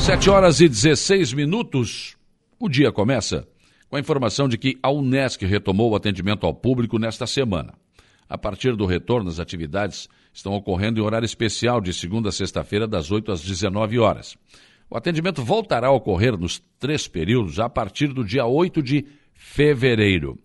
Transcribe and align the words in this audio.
Sete 0.00 0.30
horas 0.30 0.60
e 0.60 0.68
16 0.68 1.34
minutos. 1.34 2.16
O 2.58 2.70
dia 2.70 2.90
começa 2.90 3.46
com 3.88 3.96
a 3.96 4.00
informação 4.00 4.48
de 4.48 4.56
que 4.56 4.78
a 4.82 4.90
Unesc 4.90 5.44
retomou 5.44 5.90
o 5.90 5.94
atendimento 5.94 6.46
ao 6.46 6.54
público 6.54 6.98
nesta 6.98 7.26
semana. 7.26 7.74
A 8.26 8.38
partir 8.38 8.74
do 8.74 8.86
retorno, 8.86 9.28
as 9.28 9.38
atividades 9.38 10.08
estão 10.32 10.54
ocorrendo 10.54 10.98
em 10.98 11.04
horário 11.04 11.26
especial 11.26 11.82
de 11.82 11.92
segunda 11.92 12.30
a 12.30 12.32
sexta-feira, 12.32 12.88
das 12.88 13.10
8 13.10 13.30
às 13.30 13.42
19 13.42 13.98
horas. 13.98 14.36
O 14.88 14.96
atendimento 14.96 15.44
voltará 15.44 15.88
a 15.88 15.92
ocorrer 15.92 16.36
nos 16.36 16.62
três 16.78 17.06
períodos 17.06 17.60
a 17.60 17.68
partir 17.68 18.08
do 18.08 18.24
dia 18.24 18.46
8 18.46 18.82
de 18.82 19.04
fevereiro. 19.34 20.38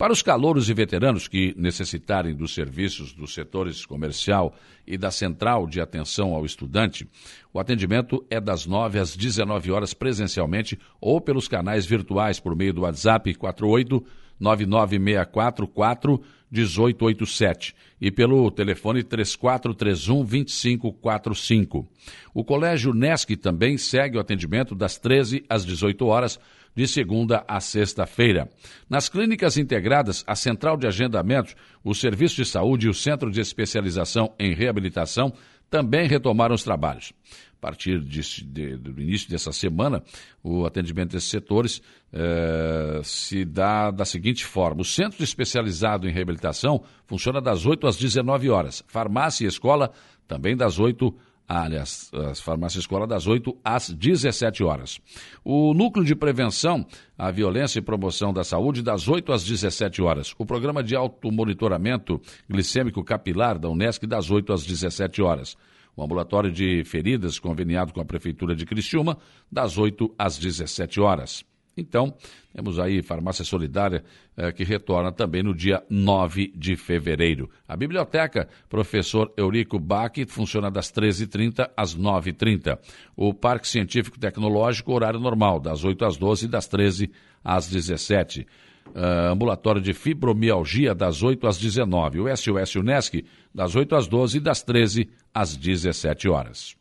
Para 0.00 0.14
os 0.14 0.22
calouros 0.22 0.70
e 0.70 0.72
veteranos 0.72 1.28
que 1.28 1.54
necessitarem 1.58 2.34
dos 2.34 2.54
serviços 2.54 3.12
dos 3.12 3.34
setores 3.34 3.84
comercial 3.84 4.54
e 4.86 4.96
da 4.96 5.10
central 5.10 5.66
de 5.66 5.78
atenção 5.78 6.32
ao 6.32 6.46
estudante, 6.46 7.06
o 7.52 7.60
atendimento 7.60 8.24
é 8.30 8.40
das 8.40 8.64
9 8.64 8.98
às 8.98 9.14
19 9.14 9.70
horas 9.70 9.92
presencialmente 9.92 10.80
ou 10.98 11.20
pelos 11.20 11.46
canais 11.46 11.84
virtuais 11.84 12.40
por 12.40 12.56
meio 12.56 12.72
do 12.72 12.80
WhatsApp 12.80 13.34
48 13.34 14.02
9964 14.40 16.22
1887 16.50 17.74
e 18.00 18.10
pelo 18.10 18.50
telefone 18.50 19.02
3431 19.04 20.24
2545. 20.24 21.86
O 22.32 22.42
Colégio 22.42 22.94
NESC 22.94 23.36
também 23.36 23.76
segue 23.76 24.16
o 24.16 24.20
atendimento 24.20 24.74
das 24.74 24.96
13 24.96 25.44
às 25.46 25.62
18 25.66 26.06
horas 26.06 26.40
de 26.74 26.86
segunda 26.86 27.44
a 27.46 27.60
sexta-feira. 27.60 28.48
Nas 28.88 29.08
clínicas 29.08 29.56
integradas, 29.56 30.24
a 30.26 30.34
Central 30.34 30.76
de 30.76 30.86
Agendamentos, 30.86 31.54
o 31.84 31.94
Serviço 31.94 32.36
de 32.36 32.44
Saúde 32.44 32.86
e 32.86 32.90
o 32.90 32.94
Centro 32.94 33.30
de 33.30 33.40
Especialização 33.40 34.34
em 34.38 34.54
Reabilitação 34.54 35.32
também 35.68 36.08
retomaram 36.08 36.54
os 36.54 36.64
trabalhos. 36.64 37.12
A 37.56 37.60
partir 37.60 38.00
de, 38.00 38.20
de, 38.44 38.76
do 38.76 39.02
início 39.02 39.28
dessa 39.28 39.52
semana, 39.52 40.02
o 40.42 40.64
atendimento 40.64 41.12
desses 41.12 41.28
setores 41.28 41.82
eh, 42.10 43.00
se 43.04 43.44
dá 43.44 43.90
da 43.90 44.06
seguinte 44.06 44.46
forma: 44.46 44.80
o 44.80 44.84
Centro 44.84 45.22
Especializado 45.22 46.08
em 46.08 46.12
Reabilitação 46.12 46.82
funciona 47.06 47.38
das 47.38 47.66
8 47.66 47.86
às 47.86 47.96
19 47.96 48.48
horas, 48.48 48.82
farmácia 48.88 49.44
e 49.44 49.48
escola 49.48 49.92
também 50.26 50.56
das 50.56 50.78
8 50.78 51.06
às 51.08 51.29
aliás, 51.50 52.10
as 52.30 52.40
farmácias 52.40 52.84
escola 52.84 53.08
das 53.08 53.26
8 53.26 53.58
às 53.64 53.90
17 53.90 54.62
horas. 54.62 55.00
O 55.44 55.74
núcleo 55.74 56.04
de 56.04 56.14
prevenção 56.14 56.86
à 57.18 57.32
violência 57.32 57.80
e 57.80 57.82
promoção 57.82 58.32
da 58.32 58.44
saúde 58.44 58.82
das 58.82 59.08
8 59.08 59.32
às 59.32 59.44
17 59.44 60.00
horas. 60.00 60.32
O 60.38 60.46
programa 60.46 60.80
de 60.80 60.94
automonitoramento 60.94 62.20
glicêmico 62.48 63.02
capilar 63.02 63.58
da 63.58 63.68
Unesc 63.68 64.06
das 64.06 64.30
8 64.30 64.52
às 64.52 64.64
17 64.64 65.20
horas. 65.20 65.56
O 65.96 66.04
ambulatório 66.04 66.52
de 66.52 66.84
feridas 66.84 67.40
conveniado 67.40 67.92
com 67.92 68.00
a 68.00 68.04
prefeitura 68.04 68.54
de 68.54 68.64
Criciúma 68.64 69.18
das 69.50 69.76
8 69.76 70.14
às 70.16 70.38
17 70.38 71.00
horas. 71.00 71.44
Então, 71.80 72.14
temos 72.54 72.78
aí 72.78 73.02
Farmácia 73.02 73.44
Solidária, 73.44 74.04
eh, 74.36 74.52
que 74.52 74.64
retorna 74.64 75.10
também 75.10 75.42
no 75.42 75.54
dia 75.54 75.82
9 75.88 76.52
de 76.54 76.76
fevereiro. 76.76 77.48
A 77.66 77.76
biblioteca 77.76 78.48
Professor 78.68 79.32
Eurico 79.36 79.78
Bach 79.78 80.12
funciona 80.28 80.70
das 80.70 80.92
13h30 80.92 81.70
às 81.76 81.96
9h30. 81.96 82.78
O 83.16 83.32
Parque 83.32 83.66
Científico 83.66 84.18
Tecnológico, 84.18 84.92
horário 84.92 85.18
normal, 85.18 85.58
das 85.58 85.84
8 85.84 86.04
às 86.04 86.16
12 86.16 86.46
e 86.46 86.48
das 86.48 86.68
13 86.68 87.10
às 87.42 87.68
17 87.68 88.46
uh, 88.94 89.32
ambulatório 89.32 89.80
de 89.80 89.92
fibromialgia 89.92 90.94
das 90.94 91.22
8 91.22 91.46
às 91.46 91.58
19. 91.58 92.20
O 92.20 92.36
SOS 92.36 92.76
Unesc 92.76 93.24
das 93.54 93.74
8 93.74 93.94
às 93.94 94.06
12 94.06 94.38
e 94.38 94.40
das 94.40 94.62
13 94.62 95.08
às 95.34 95.56
17 95.56 96.28
horas. 96.28 96.76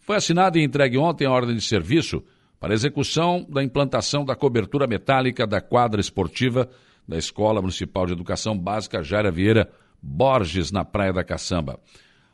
Foi 0.00 0.16
assinada 0.16 0.58
e 0.58 0.64
entregue 0.64 0.98
ontem 0.98 1.26
a 1.26 1.30
ordem 1.30 1.54
de 1.54 1.62
serviço 1.62 2.22
para 2.62 2.72
execução 2.72 3.44
da 3.48 3.62
implantação 3.64 4.24
da 4.24 4.36
cobertura 4.36 4.86
metálica 4.86 5.44
da 5.44 5.60
quadra 5.60 6.00
esportiva 6.00 6.70
da 7.08 7.18
Escola 7.18 7.60
Municipal 7.60 8.06
de 8.06 8.12
Educação 8.12 8.56
Básica 8.56 9.02
Jaira 9.02 9.32
Vieira 9.32 9.68
Borges, 10.00 10.70
na 10.70 10.84
Praia 10.84 11.12
da 11.12 11.24
Caçamba. 11.24 11.80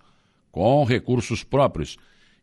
com 0.49 0.85
recursos 0.85 1.43
próprios. 1.43 1.97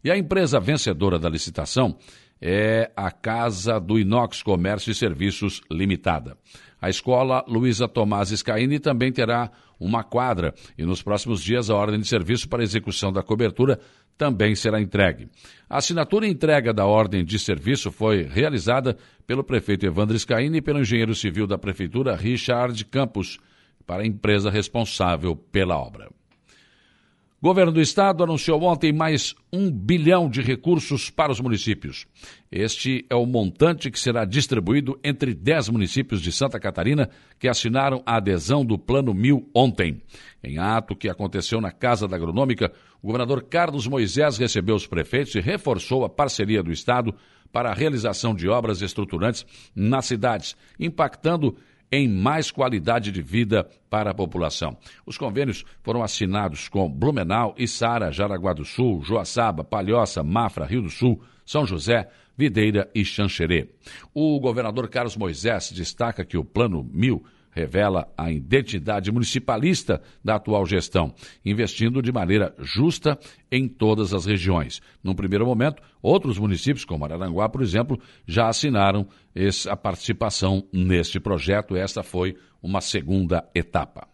E 0.05 0.11
a 0.11 0.19
empresa 0.19 0.61
vencedora 0.61 1.19
da 1.19 1.31
licitação 1.31 1.97
é 2.41 2.91
a 2.97 3.11
Casa 3.11 3.79
do 3.79 3.99
Inox 3.99 4.43
Comércio 4.43 4.91
e 4.91 4.95
Serviços 4.95 5.61
Limitada. 5.71 6.37
A 6.81 6.89
escola 6.89 7.45
Luísa 7.47 7.87
Tomás 7.87 8.31
Scaini 8.31 8.79
também 8.79 9.13
terá 9.13 9.51
uma 9.79 10.03
quadra 10.03 10.55
e 10.79 10.85
nos 10.85 11.03
próximos 11.03 11.43
dias 11.43 11.69
a 11.69 11.75
ordem 11.75 12.01
de 12.01 12.09
serviço 12.09 12.49
para 12.49 12.63
execução 12.63 13.13
da 13.13 13.23
cobertura 13.23 13.79
também 14.17 14.55
será 14.55 14.81
entregue. 14.81 15.29
A 15.69 15.79
assinatura 15.79 16.27
e 16.27 16.31
entrega 16.31 16.73
da 16.73 16.85
ordem 16.85 17.25
de 17.25 17.39
serviço 17.39 17.91
foi 17.91 18.23
realizada 18.23 18.97
pelo 19.27 19.45
prefeito 19.45 19.87
Evandro 19.87 20.19
Scaini 20.19 20.59
e 20.59 20.63
pelo 20.63 20.81
engenheiro 20.81 21.15
civil 21.15 21.47
da 21.47 21.57
prefeitura 21.57 22.17
Richard 22.17 22.85
Campos 22.87 23.39
para 23.87 24.03
a 24.03 24.07
empresa 24.07 24.51
responsável 24.51 25.35
pela 25.35 25.79
obra. 25.79 26.20
Governo 27.43 27.73
do 27.73 27.81
Estado 27.81 28.23
anunciou 28.23 28.63
ontem 28.65 28.93
mais 28.93 29.35
um 29.51 29.71
bilhão 29.71 30.29
de 30.29 30.43
recursos 30.43 31.09
para 31.09 31.33
os 31.33 31.41
municípios. 31.41 32.07
Este 32.53 33.07
é 33.09 33.15
o 33.15 33.25
montante 33.25 33.91
que 33.91 33.99
será 33.99 34.27
distribuído 34.27 35.01
entre 35.03 35.33
10 35.33 35.71
municípios 35.71 36.21
de 36.21 36.31
Santa 36.31 36.61
Catarina 36.61 37.09
que 37.39 37.49
assinaram 37.49 38.03
a 38.05 38.17
adesão 38.17 38.63
do 38.63 38.79
Plano 38.79 39.15
Mil 39.15 39.49
ontem. 39.55 40.03
Em 40.45 40.59
ato 40.59 40.95
que 40.95 41.09
aconteceu 41.09 41.63
na 41.63 41.73
Casa 41.73 42.07
da 42.07 42.15
Agronômica, 42.15 42.71
o 43.03 43.07
governador 43.07 43.43
Carlos 43.45 43.87
Moisés 43.87 44.37
recebeu 44.37 44.75
os 44.75 44.87
prefeitos 44.87 45.35
e 45.35 45.41
reforçou 45.41 46.05
a 46.05 46.11
parceria 46.11 46.63
do 46.63 46.71
Estado 46.71 47.15
para 47.51 47.71
a 47.71 47.75
realização 47.75 48.35
de 48.35 48.51
obras 48.51 48.83
estruturantes 48.83 49.47
nas 49.75 50.05
cidades, 50.05 50.55
impactando 50.79 51.57
em 51.93 52.09
mais 52.09 52.51
qualidade 52.51 53.11
de 53.11 53.23
vida 53.23 53.69
para 53.89 54.11
a 54.11 54.15
população. 54.15 54.77
Os 55.05 55.19
convênios 55.19 55.65
foram 55.83 56.03
assinados 56.03 56.69
com 56.69 56.91
Blumenau, 56.91 57.55
Içara, 57.59 58.13
Jaraguá 58.13 58.53
do 58.53 58.65
Sul, 58.65 59.03
Joaçaba, 59.03 59.65
Palhoça, 59.65 60.23
Mafra, 60.23 60.67
Rio 60.67 60.83
do 60.83 60.91
Sul, 60.91 61.21
São 61.45 61.67
José, 61.67 62.09
Videira 62.37 62.89
e 62.95 63.05
Xanxerê. 63.05 63.69
O 64.15 64.39
governador 64.41 64.89
Carlos 64.89 65.17
Moisés 65.17 65.73
destaca 65.73 66.25
que 66.25 66.39
o 66.39 66.45
Plano 66.45 66.89
Mil 66.91 67.25
revela 67.51 68.09
a 68.17 68.31
identidade 68.31 69.11
municipalista 69.11 70.01
da 70.25 70.37
atual 70.37 70.65
gestão, 70.65 71.15
investindo 71.45 72.01
de 72.01 72.13
maneira 72.13 72.55
justa 72.59 73.19
em 73.51 73.69
todas 73.69 74.15
as 74.15 74.27
regiões. 74.27 74.81
Num 75.03 75.15
primeiro 75.15 75.47
momento, 75.47 75.83
outros 76.03 76.39
municípios, 76.39 76.85
como 76.85 77.05
Araranguá, 77.05 77.49
por 77.49 77.63
exemplo, 77.63 78.01
já 78.27 78.49
assinaram 78.49 79.07
a 79.69 79.77
participação 79.77 80.65
neste 80.73 81.19
projeto. 81.19 81.77
Esta 81.77 82.03
foi 82.03 82.37
uma 82.63 82.81
segunda 82.81 83.49
etapa. 83.55 84.09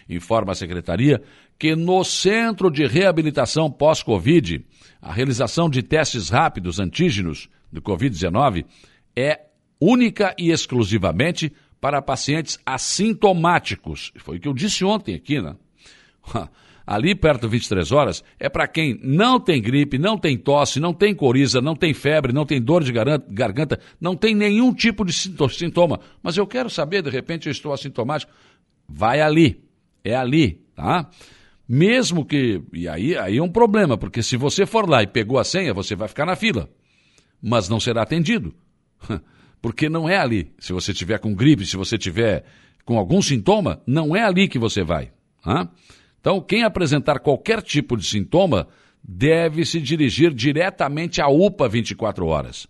Informa 0.09 0.53
a 0.53 0.55
Secretaria 0.55 1.21
que 1.59 1.75
no 1.75 2.03
Centro 2.03 2.71
de 2.71 2.87
Reabilitação 2.87 3.69
Pós-Covid, 3.69 4.65
a 4.99 5.13
realização 5.13 5.69
de 5.69 5.83
testes 5.83 6.29
rápidos 6.29 6.79
antígenos 6.79 7.47
do 7.71 7.83
Covid-19 7.83 8.65
é 9.15 9.41
única 9.79 10.33
e 10.39 10.49
exclusivamente 10.49 11.53
para 11.79 12.01
pacientes 12.01 12.57
assintomáticos. 12.65 14.11
Foi 14.17 14.37
o 14.37 14.39
que 14.39 14.47
eu 14.47 14.55
disse 14.55 14.83
ontem 14.83 15.13
aqui, 15.13 15.39
né? 15.39 15.55
Ali 16.85 17.15
perto 17.15 17.41
de 17.41 17.47
23 17.47 17.91
horas 17.91 18.23
é 18.37 18.49
para 18.49 18.67
quem 18.67 18.99
não 19.01 19.39
tem 19.39 19.61
gripe, 19.61 19.97
não 19.97 20.17
tem 20.17 20.37
tosse, 20.37 20.79
não 20.79 20.93
tem 20.93 21.15
coriza, 21.15 21.61
não 21.61 21.75
tem 21.75 21.93
febre, 21.93 22.33
não 22.33 22.45
tem 22.45 22.61
dor 22.61 22.83
de 22.83 22.91
garganta, 22.91 23.79
não 23.99 24.15
tem 24.15 24.35
nenhum 24.35 24.73
tipo 24.73 25.05
de 25.05 25.13
sintoma. 25.13 25.99
Mas 26.21 26.35
eu 26.35 26.45
quero 26.45 26.69
saber, 26.69 27.01
de 27.01 27.09
repente 27.09 27.47
eu 27.47 27.51
estou 27.51 27.71
assintomático. 27.71 28.31
Vai 28.87 29.21
ali, 29.21 29.63
é 30.03 30.15
ali, 30.15 30.61
tá? 30.75 31.09
Mesmo 31.67 32.25
que. 32.25 32.61
E 32.73 32.87
aí, 32.87 33.17
aí 33.17 33.37
é 33.37 33.41
um 33.41 33.49
problema, 33.49 33.97
porque 33.97 34.21
se 34.21 34.35
você 34.35 34.65
for 34.65 34.87
lá 34.87 35.01
e 35.01 35.07
pegou 35.07 35.39
a 35.39 35.43
senha, 35.43 35.73
você 35.73 35.95
vai 35.95 36.09
ficar 36.09 36.25
na 36.25 36.35
fila. 36.35 36.69
Mas 37.41 37.69
não 37.69 37.79
será 37.79 38.03
atendido. 38.03 38.53
Porque 39.61 39.87
não 39.87 40.09
é 40.09 40.17
ali. 40.17 40.51
Se 40.59 40.73
você 40.73 40.93
tiver 40.93 41.19
com 41.19 41.33
gripe, 41.33 41.65
se 41.65 41.77
você 41.77 41.97
tiver 41.97 42.43
com 42.83 42.97
algum 42.97 43.21
sintoma, 43.21 43.81
não 43.87 44.13
é 44.13 44.21
ali 44.21 44.49
que 44.49 44.59
você 44.59 44.83
vai. 44.83 45.11
Tá? 45.41 45.69
Então, 46.23 46.39
quem 46.39 46.63
apresentar 46.63 47.19
qualquer 47.19 47.61
tipo 47.61 47.97
de 47.97 48.05
sintoma 48.05 48.69
deve 49.03 49.65
se 49.65 49.81
dirigir 49.81 50.33
diretamente 50.33 51.21
à 51.21 51.27
UPA 51.27 51.67
24 51.67 52.25
horas. 52.25 52.65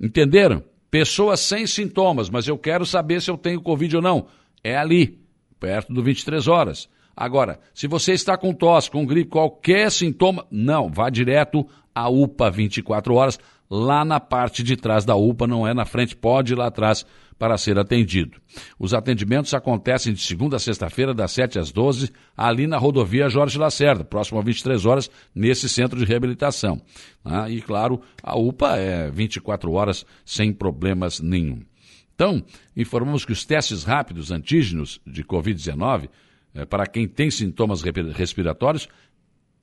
Entenderam? 0.00 0.62
Pessoas 0.92 1.40
sem 1.40 1.66
sintomas, 1.66 2.30
mas 2.30 2.46
eu 2.46 2.56
quero 2.56 2.86
saber 2.86 3.20
se 3.20 3.28
eu 3.28 3.36
tenho 3.36 3.60
Covid 3.60 3.96
ou 3.96 4.00
não. 4.02 4.28
É 4.62 4.76
ali, 4.76 5.18
perto 5.58 5.92
do 5.92 6.04
23 6.04 6.46
horas. 6.46 6.88
Agora, 7.16 7.58
se 7.74 7.88
você 7.88 8.12
está 8.12 8.36
com 8.36 8.54
tosse, 8.54 8.88
com 8.88 9.04
gripe, 9.04 9.30
qualquer 9.30 9.90
sintoma, 9.90 10.46
não, 10.48 10.88
vá 10.88 11.10
direto 11.10 11.66
à 11.92 12.08
UPA 12.08 12.48
24 12.48 13.12
horas, 13.12 13.40
lá 13.70 14.04
na 14.04 14.20
parte 14.20 14.62
de 14.62 14.76
trás 14.76 15.04
da 15.04 15.14
UPA, 15.14 15.46
não 15.46 15.66
é 15.66 15.74
na 15.74 15.84
frente, 15.84 16.16
pode 16.16 16.52
ir 16.52 16.56
lá 16.56 16.66
atrás 16.66 17.04
para 17.38 17.58
ser 17.58 17.78
atendido. 17.78 18.40
Os 18.78 18.94
atendimentos 18.94 19.52
acontecem 19.54 20.12
de 20.12 20.20
segunda 20.20 20.56
a 20.56 20.60
sexta-feira, 20.60 21.12
das 21.12 21.32
7 21.32 21.58
às 21.58 21.72
12, 21.72 22.10
ali 22.36 22.66
na 22.66 22.78
rodovia 22.78 23.28
Jorge 23.28 23.58
Lacerda, 23.58 24.04
próximo 24.04 24.38
a 24.38 24.42
23 24.42 24.86
horas, 24.86 25.10
nesse 25.34 25.68
centro 25.68 25.98
de 25.98 26.04
reabilitação. 26.04 26.80
Ah, 27.24 27.50
e, 27.50 27.60
claro, 27.60 28.00
a 28.22 28.38
UPA 28.38 28.76
é 28.76 29.10
24 29.10 29.72
horas 29.72 30.06
sem 30.24 30.52
problemas 30.52 31.20
nenhum. 31.20 31.60
Então, 32.14 32.44
informamos 32.76 33.24
que 33.24 33.32
os 33.32 33.44
testes 33.44 33.82
rápidos 33.82 34.30
antígenos 34.30 35.00
de 35.04 35.24
Covid-19 35.24 36.08
é, 36.54 36.64
para 36.64 36.86
quem 36.86 37.08
tem 37.08 37.30
sintomas 37.30 37.82
respiratórios 37.82 38.88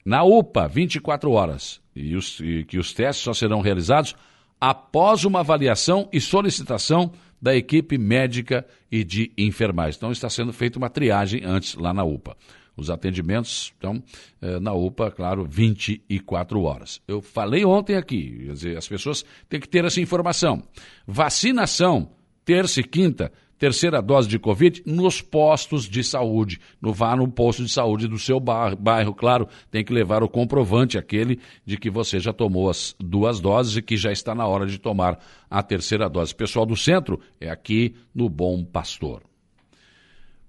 na 0.05 0.23
UPA 0.23 0.67
24 0.67 1.31
horas 1.31 1.80
e, 1.95 2.15
os, 2.15 2.39
e 2.39 2.63
que 2.63 2.77
os 2.77 2.93
testes 2.93 3.23
só 3.23 3.33
serão 3.33 3.61
realizados 3.61 4.15
após 4.59 5.25
uma 5.25 5.39
avaliação 5.39 6.07
e 6.11 6.21
solicitação 6.21 7.11
da 7.41 7.55
equipe 7.55 7.97
médica 7.97 8.65
e 8.91 9.03
de 9.03 9.31
enfermagem. 9.37 9.97
Então 9.97 10.11
está 10.11 10.29
sendo 10.29 10.53
feita 10.53 10.77
uma 10.77 10.89
triagem 10.89 11.43
antes 11.43 11.75
lá 11.75 11.93
na 11.93 12.03
UPA. 12.03 12.37
Os 12.77 12.89
atendimentos 12.89 13.73
estão 13.73 14.01
é, 14.41 14.59
na 14.59 14.73
UPA, 14.73 15.11
claro, 15.11 15.45
24 15.45 16.61
horas. 16.61 17.01
Eu 17.07 17.21
falei 17.21 17.65
ontem 17.65 17.95
aqui, 17.95 18.47
dizer, 18.47 18.77
as 18.77 18.87
pessoas 18.87 19.25
têm 19.49 19.59
que 19.59 19.67
ter 19.67 19.83
essa 19.83 19.99
informação. 19.99 20.63
Vacinação, 21.05 22.11
terça 22.45 22.79
e 22.79 22.83
quinta, 22.83 23.31
terceira 23.61 24.01
dose 24.01 24.27
de 24.27 24.39
Covid 24.39 24.81
nos 24.87 25.21
postos 25.21 25.87
de 25.87 26.03
saúde. 26.03 26.59
No 26.81 26.91
vá 26.91 27.15
no 27.15 27.27
posto 27.27 27.63
de 27.63 27.69
saúde 27.69 28.07
do 28.07 28.17
seu 28.17 28.39
bairro, 28.39 29.13
claro, 29.13 29.47
tem 29.69 29.85
que 29.85 29.93
levar 29.93 30.23
o 30.23 30.27
comprovante 30.27 30.97
aquele 30.97 31.39
de 31.63 31.77
que 31.77 31.87
você 31.87 32.19
já 32.19 32.33
tomou 32.33 32.71
as 32.71 32.95
duas 32.99 33.39
doses 33.39 33.77
e 33.77 33.81
que 33.83 33.95
já 33.97 34.11
está 34.11 34.33
na 34.33 34.47
hora 34.47 34.65
de 34.65 34.79
tomar 34.79 35.19
a 35.47 35.61
terceira 35.61 36.09
dose. 36.09 36.33
Pessoal 36.33 36.65
do 36.65 36.75
centro 36.75 37.19
é 37.39 37.51
aqui 37.51 37.93
no 38.15 38.27
Bom 38.27 38.63
Pastor. 38.65 39.21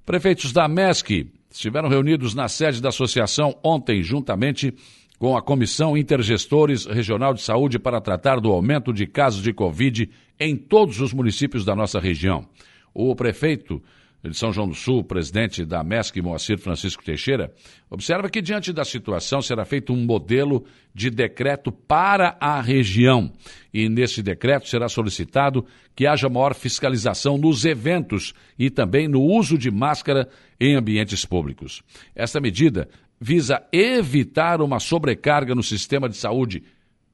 Prefeitos 0.07 0.51
da 0.51 0.67
MESC 0.67 1.31
estiveram 1.51 1.91
reunidos 1.91 2.35
na 2.35 2.49
sede 2.49 2.81
da 2.81 2.89
associação 2.89 3.55
ontem, 3.63 4.03
juntamente 4.03 4.73
com 5.19 5.37
a 5.37 5.43
Comissão 5.43 5.99
Intergestores 5.99 6.87
Regional 6.87 7.35
de 7.35 7.43
Saúde 7.43 7.79
para 7.79 8.01
tratar 8.01 8.41
do 8.41 8.51
aumento 8.51 8.91
de 8.91 9.07
casos 9.07 9.43
de 9.43 9.53
Covid 9.53 10.09
em 10.41 10.57
todos 10.57 10.99
os 10.99 11.13
municípios 11.13 11.63
da 11.63 11.77
nossa 11.77 12.01
região. 12.01 12.49
O 12.95 13.15
prefeito 13.15 13.83
de 14.31 14.37
São 14.37 14.53
João 14.53 14.69
do 14.69 14.75
Sul, 14.75 15.03
presidente 15.03 15.65
da 15.65 15.83
MESC, 15.83 16.23
Moacir 16.23 16.57
Francisco 16.57 17.03
Teixeira, 17.03 17.53
observa 17.91 18.31
que 18.31 18.41
diante 18.41 18.73
da 18.73 18.85
situação 18.85 19.43
será 19.43 19.65
feito 19.65 19.93
um 19.93 20.05
modelo 20.05 20.65
de 20.95 21.11
decreto 21.11 21.73
para 21.73 22.37
a 22.41 22.61
região. 22.61 23.33
E 23.75 23.89
nesse 23.89 24.23
decreto 24.23 24.69
será 24.69 24.89
solicitado 24.89 25.67
que 25.97 26.07
haja 26.07 26.29
maior 26.29 26.55
fiscalização 26.55 27.37
nos 27.37 27.65
eventos 27.65 28.33
e 28.57 28.71
também 28.71 29.09
no 29.09 29.21
uso 29.21 29.59
de 29.59 29.71
máscara 29.71 30.29
em 30.61 30.77
ambientes 30.77 31.25
públicos. 31.25 31.83
Esta 32.15 32.41
medida 32.41 32.89
visa 33.21 33.63
evitar 33.73 34.61
uma 34.61 34.79
sobrecarga 34.79 35.55
no 35.55 35.63
sistema 35.63 36.09
de 36.09 36.17
saúde, 36.17 36.63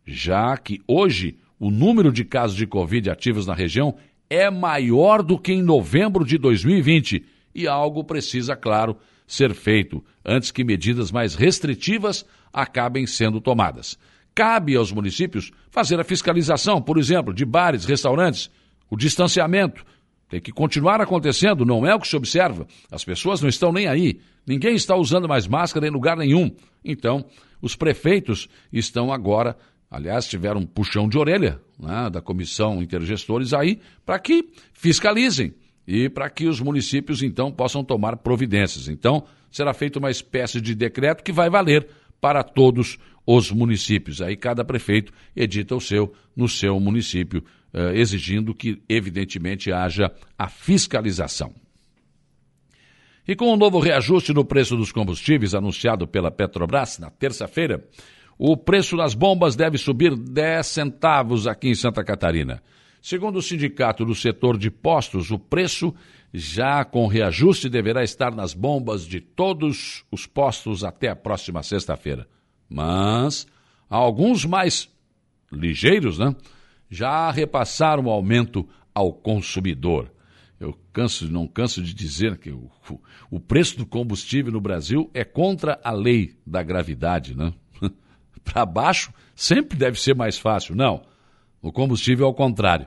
já 0.06 0.56
que 0.58 0.80
hoje 0.86 1.38
o 1.58 1.70
número 1.70 2.12
de 2.12 2.24
casos 2.24 2.56
de 2.56 2.66
Covid 2.66 3.10
ativos 3.10 3.46
na 3.46 3.54
região 3.54 3.96
é 4.30 4.50
maior 4.50 5.22
do 5.22 5.38
que 5.38 5.52
em 5.52 5.62
novembro 5.62 6.24
de 6.24 6.38
2020 6.38 7.24
e 7.54 7.66
algo 7.66 8.04
precisa, 8.04 8.54
claro, 8.54 8.96
ser 9.26 9.54
feito 9.54 10.04
antes 10.24 10.50
que 10.50 10.64
medidas 10.64 11.10
mais 11.10 11.34
restritivas 11.34 12.24
acabem 12.52 13.06
sendo 13.06 13.40
tomadas. 13.40 13.98
Cabe 14.34 14.76
aos 14.76 14.92
municípios 14.92 15.50
fazer 15.70 15.98
a 15.98 16.04
fiscalização, 16.04 16.80
por 16.80 16.98
exemplo, 16.98 17.34
de 17.34 17.44
bares, 17.44 17.84
restaurantes, 17.84 18.50
o 18.88 18.96
distanciamento. 18.96 19.84
Tem 20.28 20.40
que 20.40 20.52
continuar 20.52 21.00
acontecendo, 21.00 21.64
não 21.64 21.86
é 21.86 21.94
o 21.94 22.00
que 22.00 22.06
se 22.06 22.16
observa. 22.16 22.66
As 22.90 23.04
pessoas 23.04 23.40
não 23.40 23.48
estão 23.48 23.72
nem 23.72 23.86
aí. 23.86 24.20
Ninguém 24.46 24.74
está 24.74 24.94
usando 24.94 25.28
mais 25.28 25.46
máscara 25.46 25.86
em 25.86 25.90
lugar 25.90 26.16
nenhum. 26.16 26.54
Então, 26.84 27.24
os 27.60 27.74
prefeitos 27.74 28.48
estão 28.72 29.12
agora 29.12 29.56
Aliás, 29.90 30.26
tiveram 30.26 30.60
um 30.60 30.66
puxão 30.66 31.08
de 31.08 31.16
orelha 31.16 31.60
né, 31.78 32.10
da 32.10 32.20
comissão 32.20 32.82
intergestores 32.82 33.54
aí 33.54 33.80
para 34.04 34.18
que 34.18 34.50
fiscalizem 34.72 35.54
e 35.86 36.08
para 36.08 36.28
que 36.28 36.46
os 36.46 36.60
municípios 36.60 37.22
então 37.22 37.50
possam 37.50 37.82
tomar 37.82 38.16
providências. 38.18 38.88
Então, 38.88 39.24
será 39.50 39.72
feita 39.72 39.98
uma 39.98 40.10
espécie 40.10 40.60
de 40.60 40.74
decreto 40.74 41.24
que 41.24 41.32
vai 41.32 41.48
valer 41.48 41.88
para 42.20 42.42
todos 42.42 42.98
os 43.26 43.50
municípios. 43.50 44.20
Aí 44.20 44.36
cada 44.36 44.64
prefeito 44.64 45.12
edita 45.34 45.74
o 45.74 45.80
seu 45.80 46.12
no 46.36 46.48
seu 46.48 46.78
município, 46.78 47.42
eh, 47.72 47.98
exigindo 47.98 48.54
que, 48.54 48.82
evidentemente, 48.88 49.72
haja 49.72 50.12
a 50.38 50.48
fiscalização. 50.48 51.54
E 53.26 53.36
com 53.36 53.52
o 53.52 53.56
novo 53.56 53.78
reajuste 53.78 54.32
no 54.32 54.44
preço 54.44 54.76
dos 54.76 54.90
combustíveis 54.90 55.54
anunciado 55.54 56.08
pela 56.08 56.30
Petrobras 56.30 56.98
na 56.98 57.10
terça-feira, 57.10 57.86
o 58.38 58.56
preço 58.56 58.96
das 58.96 59.14
bombas 59.14 59.56
deve 59.56 59.76
subir 59.76 60.14
10 60.16 60.64
centavos 60.66 61.46
aqui 61.46 61.68
em 61.68 61.74
Santa 61.74 62.04
Catarina. 62.04 62.62
Segundo 63.02 63.36
o 63.36 63.42
sindicato 63.42 64.04
do 64.04 64.14
setor 64.14 64.56
de 64.56 64.70
postos, 64.70 65.30
o 65.30 65.38
preço, 65.38 65.94
já 66.32 66.84
com 66.84 67.06
reajuste, 67.06 67.68
deverá 67.68 68.04
estar 68.04 68.34
nas 68.34 68.54
bombas 68.54 69.04
de 69.06 69.20
todos 69.20 70.04
os 70.10 70.26
postos 70.26 70.84
até 70.84 71.08
a 71.08 71.16
próxima 71.16 71.62
sexta-feira. 71.62 72.28
Mas 72.68 73.46
alguns 73.88 74.44
mais 74.44 74.88
ligeiros, 75.50 76.18
né? 76.18 76.34
Já 76.90 77.30
repassaram 77.30 78.04
o 78.04 78.10
aumento 78.10 78.68
ao 78.94 79.12
consumidor. 79.12 80.12
Eu 80.60 80.76
canso, 80.92 81.30
não 81.30 81.46
canso 81.46 81.82
de 81.82 81.94
dizer 81.94 82.36
que 82.36 82.50
o, 82.50 82.70
o 83.30 83.38
preço 83.38 83.78
do 83.78 83.86
combustível 83.86 84.52
no 84.52 84.60
Brasil 84.60 85.08
é 85.14 85.24
contra 85.24 85.80
a 85.84 85.92
lei 85.92 86.36
da 86.44 86.62
gravidade, 86.62 87.36
né? 87.36 87.52
Para 88.38 88.64
baixo 88.64 89.12
sempre 89.34 89.76
deve 89.76 90.00
ser 90.00 90.14
mais 90.14 90.38
fácil. 90.38 90.74
Não. 90.74 91.02
O 91.60 91.72
combustível 91.72 92.26
é 92.26 92.30
o 92.30 92.34
contrário. 92.34 92.86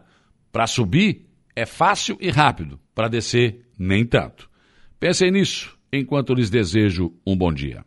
Para 0.52 0.68
subir 0.68 1.28
é 1.56 1.66
fácil 1.66 2.18
e 2.20 2.30
rápido, 2.30 2.80
para 2.96 3.08
descer 3.08 3.66
nem 3.78 4.06
tanto. 4.06 4.50
Pensem 5.00 5.32
nisso 5.32 5.78
enquanto 5.92 6.34
lhes 6.34 6.50
desejo 6.50 7.14
um 7.26 7.36
bom 7.36 7.52
dia. 7.52 7.84